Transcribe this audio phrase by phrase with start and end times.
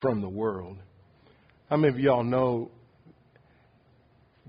[0.00, 0.78] from the world.
[1.68, 2.70] How many of y'all know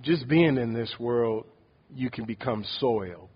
[0.02, 1.46] just being in this world,
[1.94, 3.30] you can become soiled?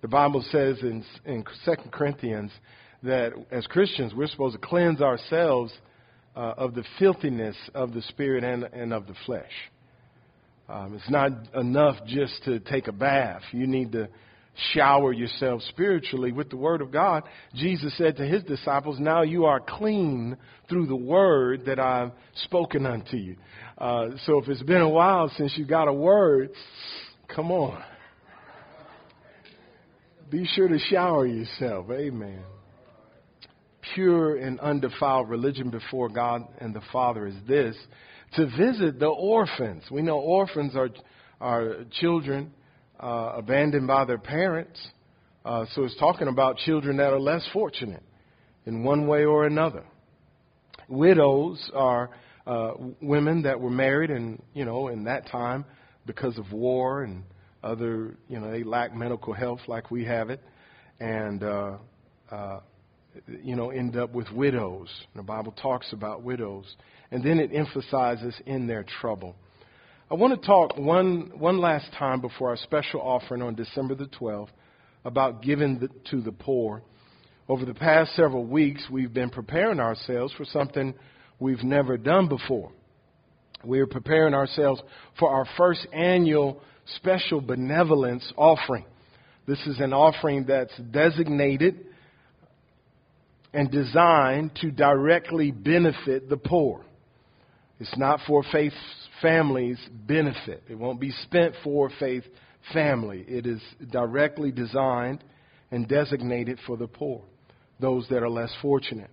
[0.00, 2.50] The Bible says in, in 2 Corinthians
[3.02, 5.72] that as Christians, we're supposed to cleanse ourselves
[6.34, 9.52] uh, of the filthiness of the spirit and, and of the flesh.
[10.68, 13.42] Um, it's not enough just to take a bath.
[13.52, 14.08] You need to
[14.72, 17.24] shower yourself spiritually with the Word of God.
[17.54, 20.36] Jesus said to his disciples, Now you are clean
[20.68, 23.36] through the Word that I've spoken unto you.
[23.78, 26.50] Uh, so if it's been a while since you got a Word,
[27.34, 27.82] come on.
[30.30, 31.86] Be sure to shower yourself.
[31.90, 32.42] Amen.
[33.94, 37.76] Pure and undefiled religion before God and the Father is this
[38.34, 39.84] to visit the orphans.
[39.90, 40.88] We know orphans are,
[41.40, 42.52] are children
[43.02, 44.80] uh, abandoned by their parents.
[45.44, 48.02] Uh, so it's talking about children that are less fortunate
[48.64, 49.84] in one way or another.
[50.88, 52.10] Widows are
[52.46, 55.64] uh, women that were married and, you know, in that time
[56.06, 57.24] because of war and
[57.62, 60.40] other, you know, they lack medical health like we have it.
[61.00, 61.76] And, uh,
[62.30, 62.60] uh,
[63.42, 64.88] you know, end up with widows.
[65.14, 66.76] The Bible talks about widows.
[67.10, 69.36] And then it emphasizes in their trouble.
[70.12, 74.04] I want to talk one, one last time before our special offering on December the
[74.04, 74.50] 12th
[75.06, 76.82] about giving the, to the poor.
[77.48, 80.92] Over the past several weeks, we've been preparing ourselves for something
[81.40, 82.72] we've never done before.
[83.64, 84.82] We're preparing ourselves
[85.18, 86.60] for our first annual
[86.96, 88.84] special benevolence offering.
[89.46, 91.86] This is an offering that's designated
[93.54, 96.84] and designed to directly benefit the poor.
[97.80, 98.74] It's not for faith
[99.22, 100.64] family's benefit.
[100.68, 102.24] It won't be spent for faith
[102.72, 103.24] family.
[103.26, 105.24] It is directly designed
[105.70, 107.22] and designated for the poor,
[107.80, 109.10] those that are less fortunate.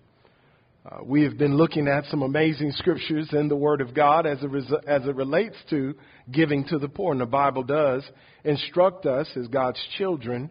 [0.86, 4.40] Uh, we have been looking at some amazing scriptures in the Word of God as,
[4.42, 5.94] res- as it relates to
[6.32, 7.12] giving to the poor.
[7.12, 8.04] And the Bible does
[8.44, 10.50] instruct us as God's children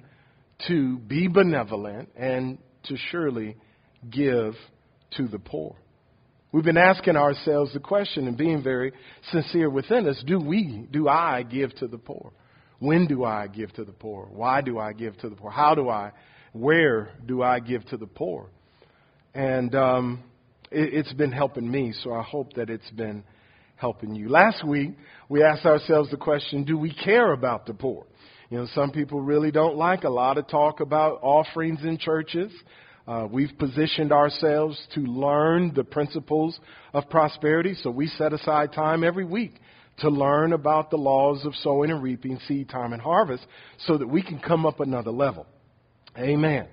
[0.67, 3.57] to be benevolent and to surely
[4.11, 4.55] give
[5.17, 5.77] to the poor.
[6.51, 8.93] We've been asking ourselves the question and being very
[9.31, 12.33] sincere within us do we, do I give to the poor?
[12.79, 14.29] When do I give to the poor?
[14.31, 15.51] Why do I give to the poor?
[15.51, 16.13] How do I,
[16.53, 18.49] where do I give to the poor?
[19.35, 20.23] And um,
[20.71, 23.25] it, it's been helping me, so I hope that it's been
[23.77, 24.31] helping you.
[24.31, 24.97] Last week,
[25.29, 28.07] we asked ourselves the question do we care about the poor?
[28.49, 32.51] You know, some people really don't like a lot of talk about offerings in churches.
[33.09, 36.61] Uh, we've positioned ourselves to learn the principles
[36.93, 39.55] of prosperity, so we set aside time every week
[40.01, 43.47] to learn about the laws of sowing and reaping, seed time and harvest,
[43.87, 45.47] so that we can come up another level.
[46.19, 46.69] Amen.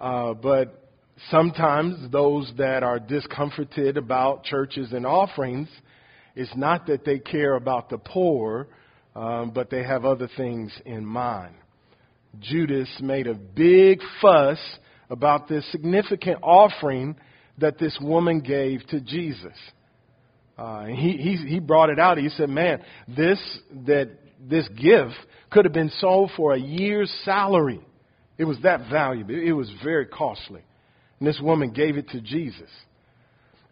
[0.00, 0.90] Uh, but
[1.30, 5.68] sometimes those that are discomforted about churches and offerings,
[6.34, 8.66] it's not that they care about the poor,
[9.14, 11.54] um, but they have other things in mind.
[12.40, 14.58] Judas made a big fuss
[15.10, 17.16] about this significant offering
[17.58, 19.56] that this woman gave to Jesus.
[20.58, 22.18] Uh, he, he, he brought it out.
[22.18, 23.38] He said, man, this,
[23.86, 25.14] that, this gift
[25.50, 27.80] could have been sold for a year's salary.
[28.38, 29.34] It was that valuable.
[29.34, 30.62] It was very costly.
[31.18, 32.70] And this woman gave it to Jesus.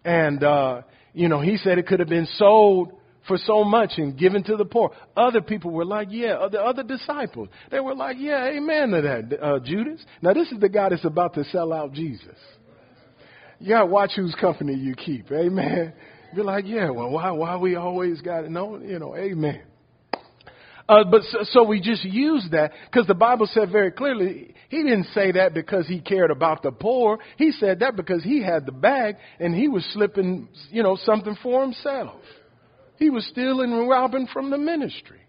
[0.04, 2.92] And, uh, you know, he said it could have been sold
[3.26, 4.90] for so much and given to the poor.
[5.16, 9.42] Other people were like, yeah, the other disciples, they were like, yeah, amen to that,
[9.42, 10.04] uh, Judas.
[10.22, 12.36] Now, this is the guy that's about to sell out Jesus.
[13.60, 15.94] You got to watch whose company you keep, amen.
[16.34, 19.62] You're like, yeah, well, why, why we always got to know, you know, amen.
[20.86, 24.82] Uh, but so, so we just use that because the Bible said very clearly he
[24.82, 27.18] didn't say that because he cared about the poor.
[27.38, 31.36] He said that because he had the bag and he was slipping, you know, something
[31.42, 32.20] for himself.
[32.96, 35.20] He was stealing and robbing from the ministry.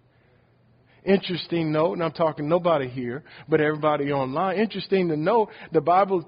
[1.06, 4.58] Interesting note, and I'm talking nobody here, but everybody online.
[4.58, 6.28] Interesting to know the Bible,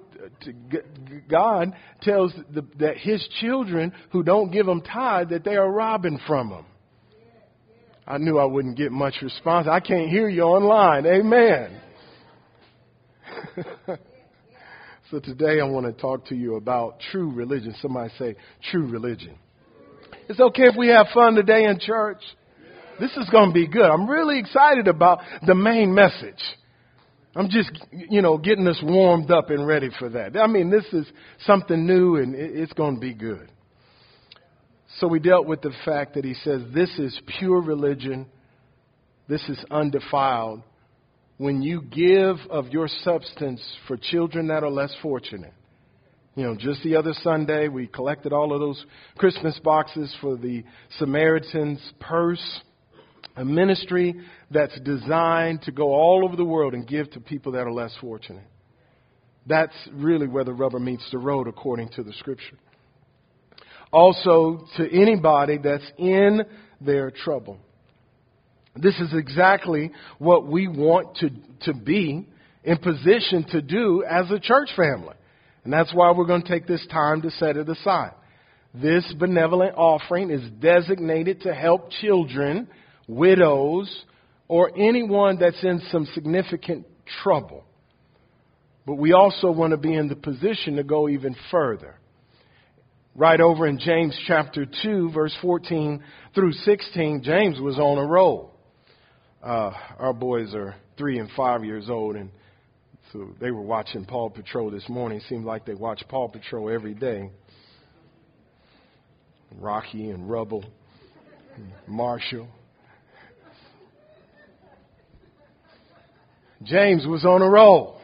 [1.28, 6.20] God tells the, that His children who don't give Him tithe that they are robbing
[6.28, 6.66] from Him.
[8.06, 9.68] I knew I wouldn't get much response.
[9.70, 11.08] I can't hear you online.
[11.08, 11.82] Amen.
[15.12, 17.76] so today I want to talk to you about true religion.
[17.82, 18.36] Somebody say
[18.72, 19.38] true religion.
[20.30, 22.22] It's okay if we have fun today in church.
[23.00, 23.86] This is going to be good.
[23.90, 26.42] I'm really excited about the main message.
[27.36, 30.36] I'm just, you know, getting us warmed up and ready for that.
[30.36, 31.06] I mean, this is
[31.46, 33.52] something new and it's going to be good.
[35.00, 38.26] So we dealt with the fact that he says this is pure religion,
[39.30, 40.64] this is undefiled.
[41.38, 45.54] When you give of your substance for children that are less fortunate,
[46.38, 48.86] You know, just the other Sunday, we collected all of those
[49.18, 50.64] Christmas boxes for the
[51.00, 52.62] Samaritan's Purse,
[53.36, 54.14] a ministry
[54.52, 57.92] that's designed to go all over the world and give to people that are less
[58.00, 58.46] fortunate.
[59.48, 62.60] That's really where the rubber meets the road, according to the scripture.
[63.92, 66.44] Also, to anybody that's in
[66.80, 67.58] their trouble.
[68.76, 71.32] This is exactly what we want to,
[71.62, 72.28] to be
[72.64, 75.16] in position to do as a church family.
[75.68, 78.14] And that's why we're going to take this time to set it aside.
[78.74, 82.70] This benevolent offering is designated to help children,
[83.06, 84.06] widows,
[84.48, 86.88] or anyone that's in some significant
[87.22, 87.66] trouble.
[88.86, 91.96] But we also want to be in the position to go even further.
[93.14, 96.02] Right over in James chapter 2, verse 14
[96.34, 98.54] through 16, James was on a roll.
[99.44, 102.30] Uh, our boys are three and five years old, and
[103.14, 105.22] so they were watching Paw Patrol this morning.
[105.30, 107.30] Seemed like they watch Paw Patrol every day.
[109.56, 110.66] Rocky and Rubble,
[111.56, 112.48] and Marshall.
[116.64, 118.02] James was on a roll.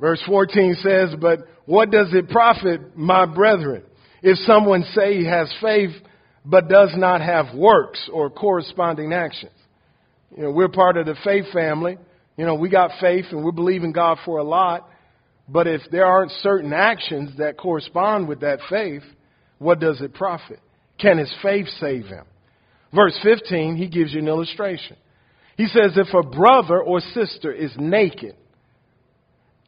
[0.00, 3.82] Verse 14 says, But what does it profit, my brethren,
[4.22, 5.90] if someone say he has faith
[6.44, 9.52] but does not have works or corresponding actions?
[10.36, 11.98] You know, we're part of the faith family.
[12.36, 14.88] You know, we got faith and we're believing God for a lot.
[15.48, 19.02] But if there aren't certain actions that correspond with that faith,
[19.58, 20.60] what does it profit?
[20.98, 22.24] Can his faith save him?
[22.94, 24.96] Verse 15, he gives you an illustration.
[25.56, 28.36] He says, If a brother or sister is naked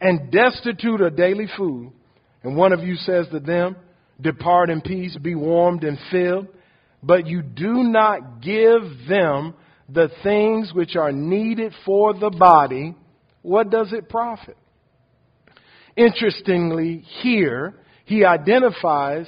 [0.01, 1.93] and destitute of daily food,
[2.43, 3.77] and one of you says to them,
[4.21, 6.49] Depart in peace, be warmed and filled,
[7.03, 9.55] but you do not give them
[9.89, 12.95] the things which are needed for the body,
[13.43, 14.57] what does it profit?
[15.97, 19.27] Interestingly, here, he identifies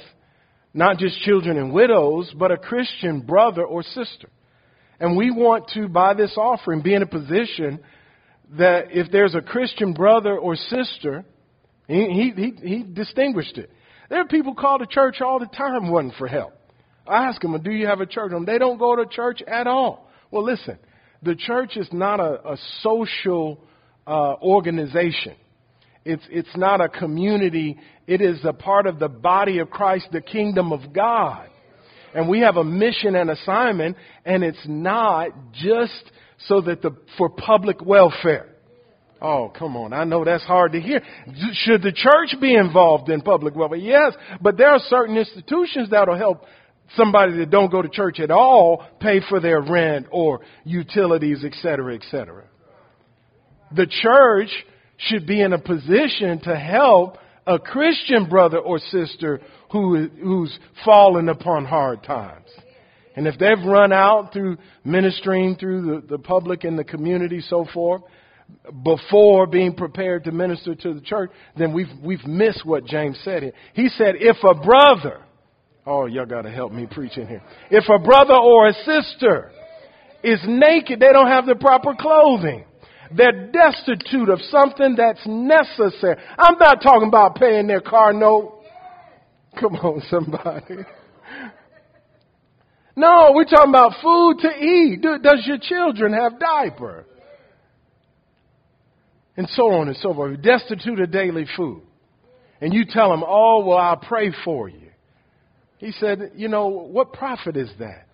[0.73, 4.29] not just children and widows, but a Christian brother or sister.
[4.99, 7.79] And we want to, by this offering, be in a position
[8.57, 11.25] that if there's a Christian brother or sister,
[11.87, 13.71] he, he, he, distinguished it.
[14.09, 16.53] There are people call to church all the time wanting for help.
[17.07, 18.31] I ask them, do you have a church?
[18.45, 20.06] They don't go to church at all.
[20.31, 20.77] Well, listen,
[21.23, 23.59] the church is not a, a social
[24.05, 25.35] uh, organization.
[26.05, 27.77] It's, it's not a community.
[28.07, 31.49] It is a part of the body of Christ, the kingdom of God.
[32.13, 36.11] And we have a mission and assignment, and it's not just
[36.47, 38.47] so that the, for public welfare.
[39.21, 39.93] Oh, come on.
[39.93, 41.01] I know that's hard to hear.
[41.53, 43.77] Should the church be involved in public welfare?
[43.77, 46.43] Yes, but there are certain institutions that'll help
[46.95, 51.53] somebody that don't go to church at all pay for their rent or utilities, et
[51.61, 52.45] cetera, et cetera.
[53.75, 54.49] The church
[54.97, 59.41] should be in a position to help a Christian brother or sister
[59.71, 62.47] who, who's fallen upon hard times.
[63.15, 67.65] And if they've run out through ministering through the, the public and the community, so
[67.73, 68.03] forth,
[68.83, 73.43] before being prepared to minister to the church, then we've, we've missed what James said
[73.43, 73.53] here.
[73.73, 75.21] He said, if a brother
[75.87, 77.41] Oh, y'all got to help me preach in here.
[77.71, 79.51] If a brother or a sister
[80.21, 82.65] is naked, they don't have the proper clothing.
[83.15, 86.17] They're destitute of something that's necessary.
[86.37, 88.63] I'm not talking about paying their car note.
[89.57, 90.83] Come on, somebody.
[92.97, 95.01] No, we're talking about food to eat.
[95.01, 97.05] Does your children have diaper?
[99.37, 100.41] And so on and so forth.
[100.41, 101.83] Destitute of daily food.
[102.59, 104.86] And you tell them, oh, well, I'll pray for you.
[105.77, 108.07] He said, you know, what profit is that?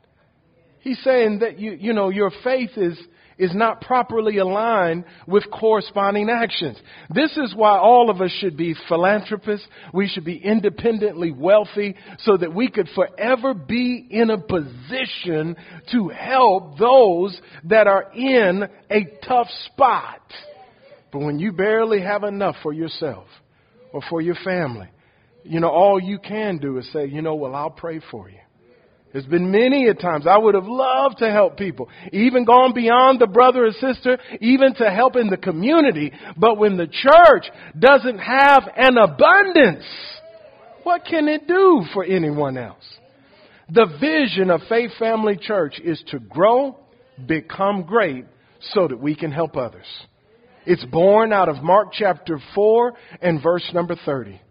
[0.79, 2.99] He's saying that you, you know, your faith is,
[3.37, 6.77] is not properly aligned with corresponding actions.
[7.09, 9.65] This is why all of us should be philanthropists.
[9.93, 15.55] We should be independently wealthy so that we could forever be in a position
[15.93, 17.39] to help those
[17.69, 20.21] that are in a tough spot.
[21.13, 23.27] But when you barely have enough for yourself
[23.93, 24.89] or for your family,
[25.43, 28.39] you know, all you can do is say, you know, well, I'll pray for you.
[29.11, 33.19] There's been many a times I would have loved to help people, even gone beyond
[33.19, 36.11] the brother or sister, even to help in the community.
[36.35, 37.45] But when the church
[37.77, 39.85] doesn't have an abundance,
[40.81, 42.83] what can it do for anyone else?
[43.69, 46.79] The vision of Faith Family Church is to grow,
[47.27, 48.25] become great,
[48.71, 49.85] so that we can help others.
[50.65, 54.41] It's born out of Mark chapter 4 and verse number 30.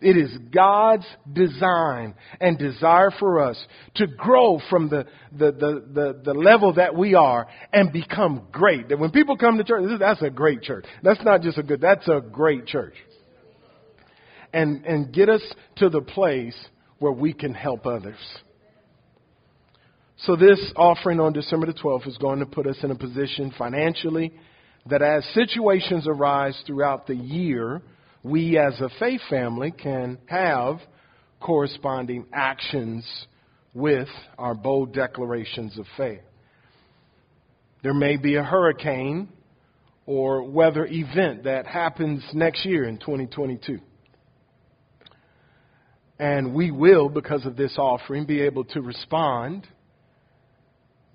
[0.00, 6.20] It is God's design and desire for us to grow from the, the, the, the,
[6.24, 8.88] the level that we are and become great.
[8.88, 10.84] That when people come to church, that's a great church.
[11.02, 12.94] That's not just a good, that's a great church.
[14.52, 15.42] and, and get us
[15.76, 16.56] to the place
[16.98, 18.16] where we can help others.
[20.18, 23.52] So this offering on December the 12th is going to put us in a position
[23.58, 24.32] financially
[24.86, 27.82] that as situations arise throughout the year,
[28.24, 30.78] we as a faith family can have
[31.40, 33.06] corresponding actions
[33.74, 36.22] with our bold declarations of faith.
[37.82, 39.28] There may be a hurricane
[40.06, 43.78] or weather event that happens next year in 2022.
[46.18, 49.66] And we will, because of this offering, be able to respond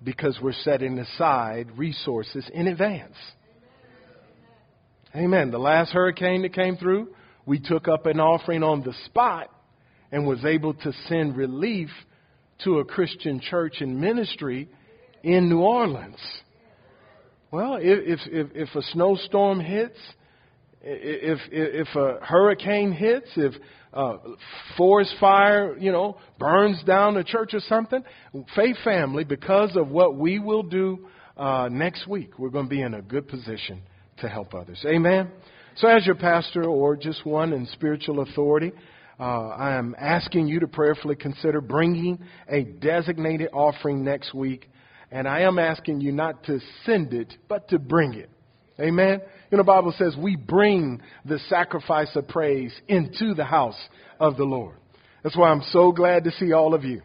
[0.04, 3.16] because we're setting aside resources in advance.
[5.14, 5.50] Amen.
[5.50, 7.08] The last hurricane that came through,
[7.44, 9.48] we took up an offering on the spot
[10.12, 11.88] and was able to send relief
[12.62, 14.68] to a Christian church and ministry
[15.24, 16.20] in New Orleans.
[17.50, 19.98] Well, if, if, if a snowstorm hits,
[20.80, 23.54] if, if, if a hurricane hits, if
[23.92, 24.18] uh,
[24.76, 28.04] forest fire, you know, burns down a church or something,
[28.54, 32.82] Faith Family, because of what we will do uh, next week, we're going to be
[32.82, 33.82] in a good position
[34.20, 34.82] to help others.
[34.86, 35.30] Amen?
[35.76, 38.72] So, as your pastor or just one in spiritual authority,
[39.18, 44.70] uh, I am asking you to prayerfully consider bringing a designated offering next week.
[45.12, 48.30] And I am asking you not to send it, but to bring it.
[48.80, 49.20] Amen.
[49.50, 53.78] You know, the Bible says we bring the sacrifice of praise into the house
[54.18, 54.76] of the Lord.
[55.22, 57.02] That's why I'm so glad to see all of you.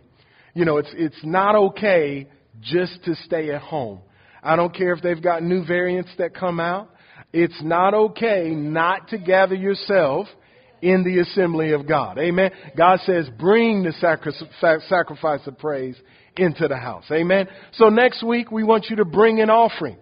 [0.54, 2.28] You know, it's, it's not okay
[2.62, 4.00] just to stay at home.
[4.42, 6.92] I don't care if they've got new variants that come out.
[7.38, 10.28] It's not okay not to gather yourself
[10.82, 12.18] in the assembly of God.
[12.18, 12.50] Amen.
[12.78, 13.92] God says, bring the
[14.88, 15.98] sacrifice of praise
[16.38, 17.04] into the house.
[17.12, 17.50] Amen.
[17.74, 19.98] So next week we want you to bring an offering.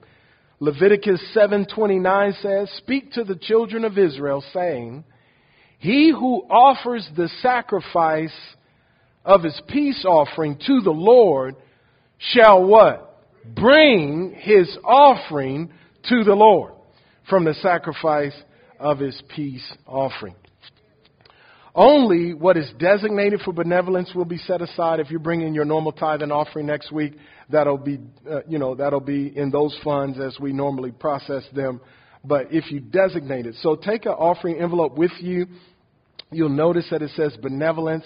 [0.60, 5.04] Leviticus 7:29 says, "Speak to the children of Israel saying,
[5.80, 8.36] he who offers the sacrifice
[9.25, 11.56] of his peace offering to the Lord
[12.20, 13.25] shall what?
[13.56, 15.74] Bring his offering
[16.10, 16.74] to the Lord
[17.30, 18.36] from the sacrifice
[18.80, 20.36] of his peace offering.
[21.75, 25.00] Only what is designated for benevolence will be set aside.
[25.00, 27.13] If you're bringing your normal tithe and offering next week,
[27.50, 28.00] that'll be,
[28.30, 31.82] uh, you know, that'll be in those funds as we normally process them.
[32.24, 35.48] But if you designate it, so take an offering envelope with you.
[36.32, 38.06] You'll notice that it says benevolence.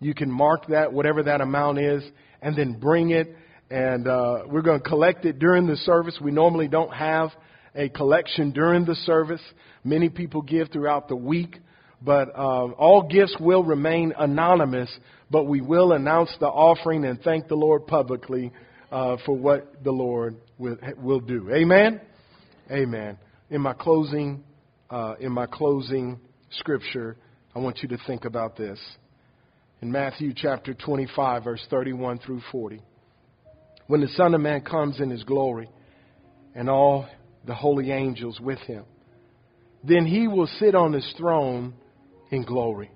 [0.00, 2.04] You can mark that, whatever that amount is,
[2.40, 3.34] and then bring it.
[3.68, 6.18] And uh, we're going to collect it during the service.
[6.22, 7.30] We normally don't have
[7.74, 9.42] a collection during the service.
[9.84, 11.56] Many people give throughout the week.
[12.00, 14.88] But uh, all gifts will remain anonymous,
[15.30, 18.52] but we will announce the offering and thank the Lord publicly
[18.92, 21.50] uh, for what the Lord will, will do.
[21.52, 22.00] Amen.
[22.70, 23.18] Amen.
[23.50, 24.44] In my closing,
[24.90, 26.20] uh, in my closing
[26.50, 27.16] scripture,
[27.54, 28.78] I want you to think about this.
[29.80, 32.80] In Matthew chapter 25, verse 31 through 40,
[33.86, 35.68] when the Son of Man comes in His glory,
[36.54, 37.06] and all
[37.46, 38.84] the holy angels with Him,
[39.84, 41.74] then He will sit on His throne
[42.30, 42.90] in glory.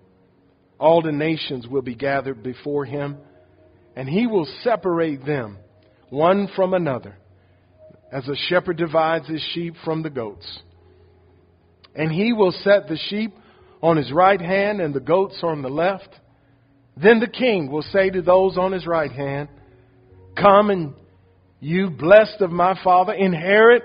[0.79, 3.19] All the nations will be gathered before him,
[3.95, 5.59] and he will separate them
[6.11, 7.17] one from another,
[8.13, 10.61] as a shepherd divides his sheep from the goats.
[11.95, 13.33] And he will set the sheep
[13.81, 16.09] on his right hand and the goats on the left.
[16.97, 19.49] Then the king will say to those on his right hand,
[20.37, 20.95] Come and
[21.61, 23.85] you blessed of my father, inherit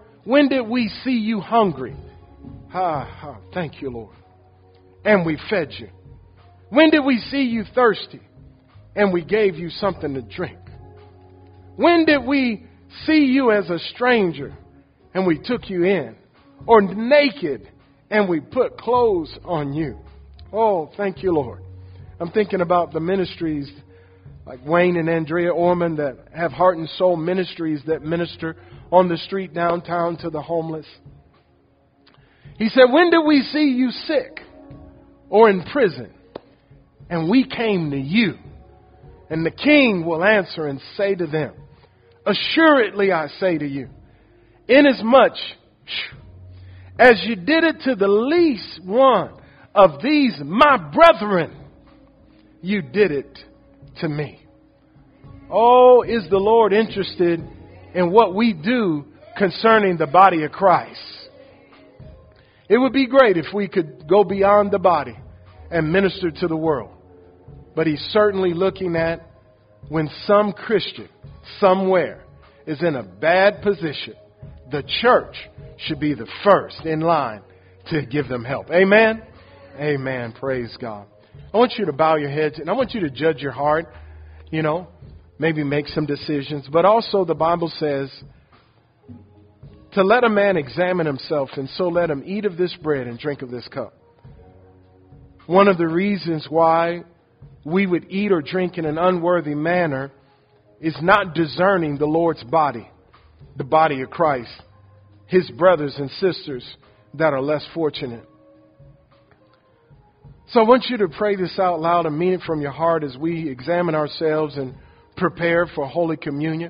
[0.23, 1.95] when did we see you hungry?
[2.71, 4.15] Ha, ha, thank you, Lord
[5.03, 5.89] and we fed you?
[6.69, 8.21] When did we see you thirsty
[8.95, 10.59] and we gave you something to drink?
[11.75, 12.65] When did we
[13.05, 14.55] see you as a stranger
[15.13, 16.15] and we took you in?
[16.67, 17.69] Or naked
[18.09, 19.97] and we put clothes on you?
[20.53, 21.61] Oh, thank you, Lord.
[22.19, 23.71] I'm thinking about the ministries
[24.45, 28.55] like Wayne and Andrea Orman that have heart and soul ministries that minister
[28.91, 30.85] on the street downtown to the homeless.
[32.57, 34.41] He said, When did we see you sick?
[35.31, 36.11] or in prison,
[37.09, 38.37] and we came to you.
[39.29, 41.53] And the king will answer and say to them,
[42.25, 43.89] Assuredly I say to you,
[44.67, 45.37] inasmuch
[46.99, 49.31] as you did it to the least one
[49.73, 51.55] of these my brethren,
[52.61, 53.39] you did it
[53.99, 54.45] to me.
[55.49, 57.41] Oh, is the Lord interested
[57.93, 59.05] in what we do
[59.37, 60.99] concerning the body of Christ?
[62.69, 65.17] It would be great if we could go beyond the body
[65.69, 66.91] and minister to the world.
[67.75, 69.27] But He's certainly looking at
[69.89, 71.09] when some Christian
[71.59, 72.23] somewhere
[72.65, 74.13] is in a bad position,
[74.71, 75.35] the church
[75.77, 77.41] should be the first in line
[77.89, 78.69] to give them help.
[78.69, 79.21] Amen?
[79.77, 80.33] Amen.
[80.33, 81.07] Praise God.
[81.53, 83.87] I want you to bow your heads and I want you to judge your heart,
[84.51, 84.87] you know,
[85.37, 86.67] maybe make some decisions.
[86.71, 88.09] But also, the Bible says
[89.93, 93.19] to let a man examine himself, and so let him eat of this bread and
[93.19, 93.93] drink of this cup.
[95.47, 97.03] One of the reasons why
[97.65, 100.11] we would eat or drink in an unworthy manner
[100.79, 102.89] is not discerning the Lord's body,
[103.57, 104.51] the body of Christ,
[105.27, 106.63] his brothers and sisters
[107.15, 108.25] that are less fortunate.
[110.51, 113.05] So I want you to pray this out loud and mean it from your heart
[113.05, 114.73] as we examine ourselves and
[115.15, 116.69] prepare for Holy Communion.